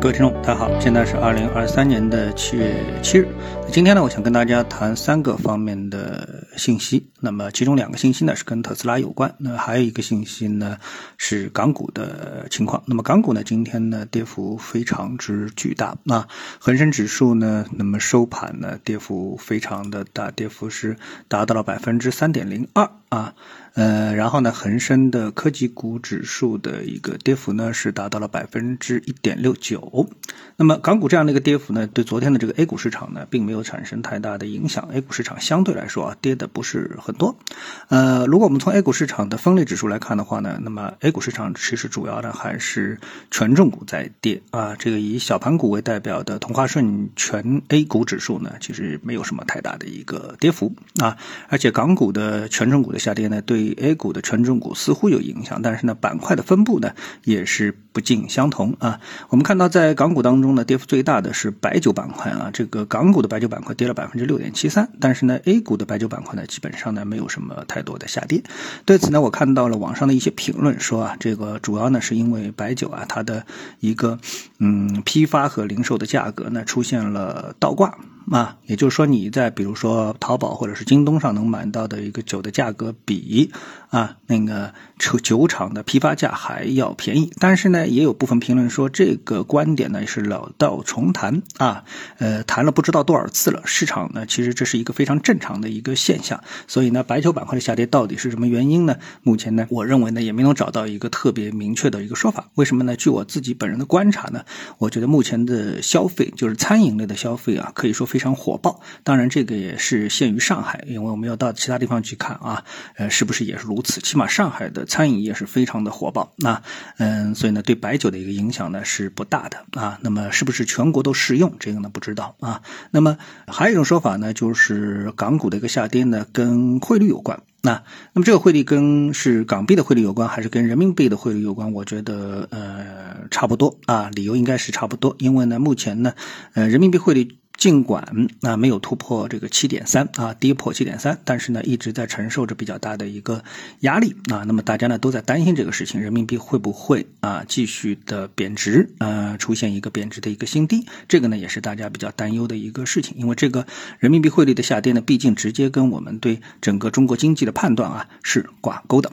[0.00, 3.26] 各位听众，大家好，现在是二零二三年的七月七日。
[3.72, 7.10] 今天呢，我想跟大家谈三个方面的信息。
[7.18, 10.78] 那么，其中两个信息呢是跟特斯拉有关，那还有一个信息呢
[11.16, 12.80] 是港股的情况。
[12.86, 16.28] 那么，港股呢今天呢跌幅非常之巨大啊，
[16.60, 23.34] 恒生指数呢那么收盘呢跌幅非常的大，跌幅是达到了百分之三点零二啊。
[23.78, 30.08] 呃，然后呢，恒生的科技股指数的一个跌幅呢是达到了百分之一点六九。
[30.56, 34.88] 那么港股这样的一个跌幅呢，对昨天的这个 A 股市场呢，并没有产生太大的影响。
[34.92, 37.38] A 股市场相对来说啊，跌的不是很多。
[37.86, 42.98] 呃，如果我们从 A 股市场的分类指数来看的话呢，那么 A 股市场其实主要的还是
[43.30, 44.74] 权重股在跌啊。
[44.74, 51.16] 这个以小盘股为代表的同花顺全 A 股指数呢，其实没有什么太大的一个跌幅啊。
[51.46, 56.92] 而且港股的权重股的下跌呢，对 A 股的权重股似乎有影响，但是呢，板块的分布呢
[57.24, 59.00] 也是不尽相同啊。
[59.28, 68.42] 我们看到在港股当中呢，跌幅最大的是白酒板块啊，这个港股的白酒板块跌了百分之六点七三，但是呢，A 股的白酒板块呢，基本上呢没有什么太多的下跌。
[68.84, 73.44] 对此呢，我看到了网上的一些评论说啊，这个主要呢是因为白酒啊，它的
[73.80, 74.18] 一个
[74.58, 77.98] 嗯批发和零售的价格呢出现了倒挂。
[78.30, 83.50] 啊，也就是说，你在比如说淘宝或者是京东上能买到的一个酒的价格，比
[83.88, 87.32] 啊那个酒酒厂的批发价还要便宜。
[87.38, 91.84] 但是呢，也有部分评论说这个观点呢是老道重谈啊，
[92.18, 93.62] 呃，谈了不知道多少次了。
[93.64, 96.44] 市场呢，其实这是一个非常正常的一个现象。
[96.66, 98.96] 所以呢，白酒板块的下跌到底是什么原因呢？
[99.22, 102.50] 目前呢，我认为呢也没能找到一个特别明确的一个说法。
[102.56, 102.94] 为什么呢？
[102.94, 104.42] 据我自己本人的观察呢，
[104.76, 108.17] 我觉得目前的消费就是餐饮类的消费啊，可以说非。
[108.18, 112.64] 非常火爆，当然这个也是限于上海，因为我们要到其他地方去看啊，
[112.96, 114.00] 呃，是不是也是如此？
[114.00, 116.60] 起码上海的餐饮业是非常的火爆，那
[116.96, 120.00] 嗯，所以呢，对白酒的一个影响呢是不大的啊。
[120.02, 121.54] 那么是不是全国都适用？
[121.60, 122.60] 这个呢不知道啊。
[122.90, 127.40] 那么还有一种说法呢，就是港股的一个下跌呢跟汇率有关。
[127.60, 131.72] 那那么这个汇率跟是港币的汇率有关，还是跟人民币的汇率有关？
[131.72, 136.14] 我觉得呃差不多啊，理由应该是差不多，因为呢目前呢
[136.54, 137.38] 呃人民币汇率。
[137.58, 143.44] 尽管啊没有突破这个七点三啊跌破七点三，但是呢一直在承受着比较大的一个
[143.80, 144.44] 压力啊。
[144.46, 150.86] 那么大家呢都在担心这个事情，人民币会不会啊继续的贬值啊出现一个贬值的一个新低？
[151.08, 153.66] 这个呢也是大家比较担忧的一个事情，因为这个
[153.98, 159.10] 人民币汇率的下跌呢，毕竟直接跟我们对整个中国经济的判断啊是挂钩的。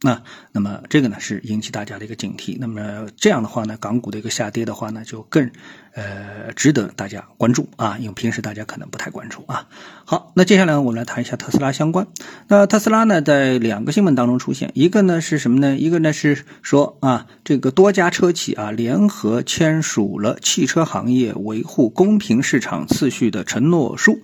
[0.00, 0.22] 那
[0.52, 2.56] 那么这个呢是引起大家的一个警惕。
[2.60, 5.50] 那么这样的话呢，港股的一个下跌的话呢，就更
[5.94, 9.66] 呃值得大家关注啊，因为平时大家可能不太关注啊。
[10.04, 12.06] 好，那接下来我们来谈一下特斯拉相关。
[12.46, 15.76] 那特斯拉呢，在两个新闻当中出现，一个呢是什么呢？
[15.76, 24.20] 一个呢是说啊，这个多家车企啊联合签署了汽车行业维护公平市场次序的承诺书。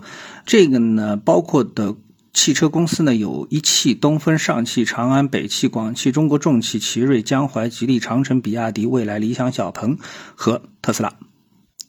[0.47, 1.97] 这个呢包括的。
[2.35, 9.97] 汽车公司呢，有一汽、东风、上汽、长安、北汽、广汽、中国重汽、奇瑞、江淮、吉利、长城、比亚迪、蔚来、理想、小鹏
[10.35, 11.11] 和特斯拉，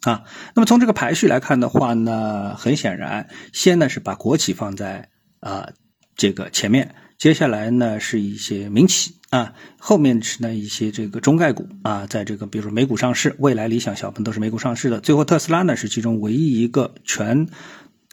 [0.03, 0.23] 啊，
[0.55, 5.69] 那么从这个排序来看的话呢，很显然，先呢是把国企放在啊
[6.15, 17.47] 这个前面，接下来呢是一些民企啊，后面是呢一些这个中概股啊，在这个比如说美股上市，未来、理想、小鹏都是美股上市的，最后特斯拉呢是其中唯一一个全。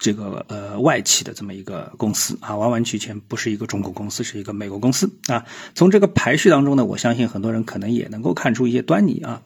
[0.03, 5.45] 这个呃外企的这么一个公司啊，完完全全不是一个中国公司，是一个美国公司啊。
[5.77, 9.43] 从这个排序当中呢，我相信很多人可能也能够看出一些端倪啊。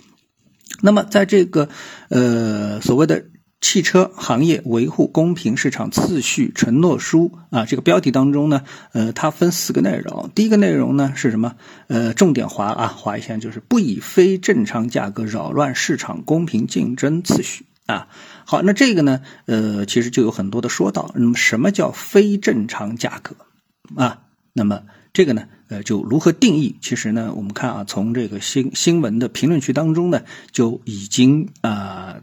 [0.80, 1.68] 那么在这个
[2.08, 3.26] 呃所谓的
[3.60, 8.62] 汽车行业维护公平市场次序承诺书啊，这个标题当中呢，
[8.92, 10.30] 呃，它分四个内容。
[10.34, 11.54] 第一个内容呢是什么？
[11.88, 17.66] 呃，重点划啊划一下，就是不以非正常价格扰乱市场公平竞争次序。
[17.86, 18.08] 啊，
[18.44, 21.12] 好，那这个呢，呃，其实就有很多的说道。
[21.14, 23.36] 那么，什么叫非正常价格
[23.94, 24.22] 啊？
[24.52, 24.82] 那么
[25.12, 26.76] 这个呢，呃，就如何定义？
[26.80, 32.16] 其实呢，我们看啊，从这个新新闻的评论区当中呢，就已经啊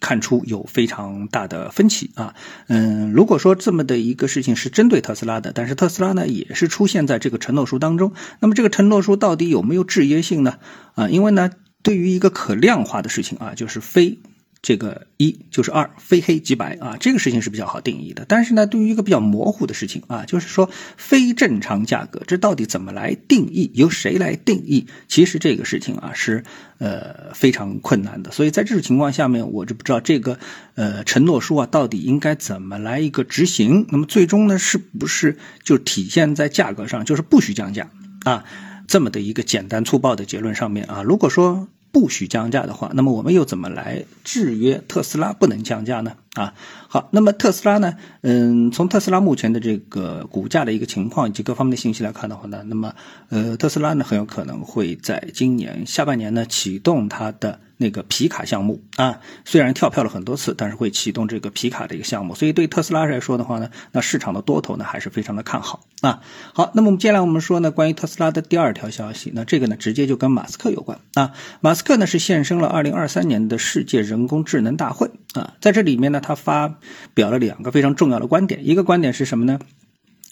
[0.00, 2.34] 看出有非常大的分歧啊。
[2.66, 10.58] 嗯，如果说这么的一个事情是针对特斯拉的，但是特斯拉呢也是出现在这个承诺书当中，那么这个承诺书到底有没有制约性呢？
[10.96, 11.50] 啊，因为呢，
[11.84, 14.18] 对于一个可量化的事情啊，就是非。
[14.64, 18.24] 这个一就是二，非黑即白啊，这个事情是比较好定义的。
[18.26, 23.70] 但是呢，对于一个比较模糊的事情啊，就是说非正常价格，这到底怎么来定义？
[23.74, 24.86] 由谁来定义？
[25.06, 26.44] 其实这个事情啊是
[26.78, 28.32] 呃非常困难的。
[28.32, 30.38] 所以在这种情况下面，我就不知道这个
[30.76, 33.84] 呃承诺书啊到底应该怎么来一个执行。
[33.90, 37.90] 那么最终呢，是不是就体现在价格上，就是不许降价
[38.24, 38.42] 啊？
[38.88, 41.02] 这么的一个简单粗暴的结论上面啊？
[41.02, 41.68] 如果说。
[41.94, 46.16] 不许降价的话，那么我们又怎么来制约特斯拉不能降价呢？
[46.34, 46.52] 啊，
[46.88, 47.94] 好，那么特斯拉呢？
[48.22, 52.92] 嗯，从特斯拉目前的这个股价的一个情况以及各方面的信息来看的话呢，那么
[53.28, 57.60] 呃，特斯拉呢很有可能会在今年下半年呢启动它的。
[57.76, 66.22] 那个皮卡项目啊，虽然跳票了很多次，但是会启动这个皮卡的一个项目，所以对特斯拉来说的话呢，那市场的多头呢还是非常的看好啊。
[66.52, 71.32] 好，那么我们接下来我们说呢，关于特斯拉的第二条消息，那这个呢直接就跟马斯克有关啊。
[71.60, 76.76] 马斯克呢是现身了二零二三年的世界人工智能大会啊，在这里面呢，他发
[77.12, 79.58] 表了两个非常重要的观点，一个观点是什么呢？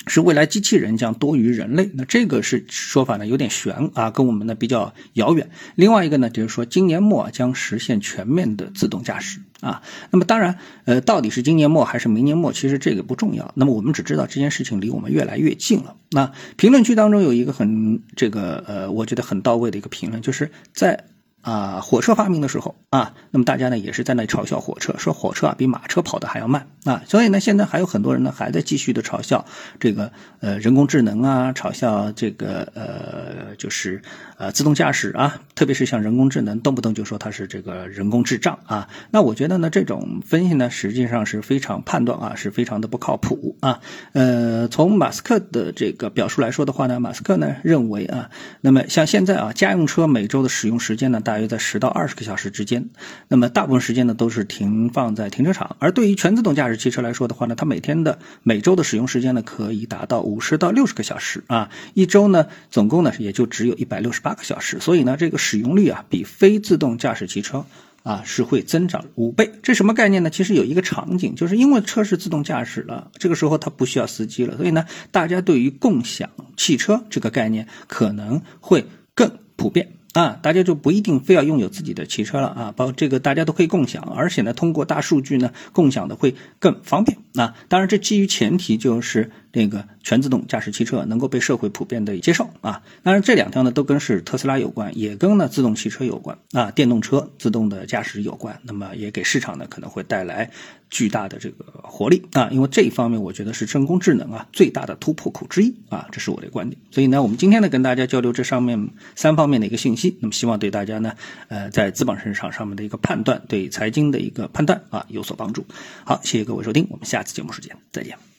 [0.07, 5.51] 是未来机器人将多于人类，那这个是说法呢有点悬啊，跟我们呢比较遥远。
[5.75, 9.83] 另外一个呢就是说今年末将实现全面的自动驾驶啊。
[10.11, 13.53] 那么当然，呃，到底是今年末还是明年末，其实这个不重要。
[13.55, 15.97] 那么我们只知道这件事情离我们越来越近了。
[16.11, 21.05] 那评论区当中有一个很这个呃，我觉得很到位的一个评论，就是在。
[21.43, 29.45] 啊，火车发明的时候啊，那么大家呢也是在那嘲笑火车，说火车啊比马车跑的还要慢啊，所以呢，现在还有很多人呢还在继续的嘲笑
[29.79, 34.01] 这个呃人工智能啊，嘲笑这个呃就是
[34.39, 38.89] 呃自动驾驶啊，特别是像人工智能，动不动就说它是这个人工智障啊。
[39.11, 43.81] 那我觉得呢，这种分析呢实际上是非常判断啊，是非常的不靠谱啊。
[44.13, 48.31] 呃，从马斯克的这个表述来说的话呢，马斯克呢认为啊，
[48.63, 51.39] 那么像现在啊，家用车每周的使用时间呢大。
[51.39, 52.91] 约在十到二十个小时之间，
[53.27, 55.75] 那么大部分时间呢都是停放在停车场。
[55.81, 64.79] 而对于全自动驾驶汽车来说的话呢，它每天的每周的使用时间呢可以达到五十到六十个小时啊，一周呢总共呢也就只有一百六十八个小时。
[64.79, 67.67] 所以呢，这个使用率啊比非自动驾驶汽车
[68.03, 69.53] 啊是会增长五倍。
[69.63, 70.31] 这什么概念呢？
[70.31, 79.93] 其实有一个场景，就是因为车是自动驾驶了，这个时候它不需要司机了，所以呢，大家对于共享汽车这个概念可能会更普遍。
[80.15, 87.55] 啊，大家就不一定非要拥有自己的汽车了啊，包括这个大家都可以共享，而且呢，通过大数据呢，共享的会更方便啊。
[87.69, 92.83] 当然，这基于前提就是那个全自动驾驶汽车能够被社会普遍的接受啊。
[93.03, 98.59] 当然，这两条呢都跟是特斯拉有关，也跟呢自动汽车有关啊，电动车自动的驾驶有关。
[98.65, 100.51] 那么也给市场呢可能会带来
[100.91, 106.81] 巨大的这个活力啊，因为这一方面我觉得是人工智能啊最大的突破口之一啊，这是我的观点。
[106.91, 110.17] 所以呢，我们今天呢跟大家交流这上面三方面的一个信息。
[110.21, 111.15] 那么希望对大家呢，
[111.49, 115.65] 呃，在资本市场上面的一个判断，对财经的一个判断啊有所帮助。
[116.05, 118.32] 好，谢谢各位收听，我们下次节目时间再见。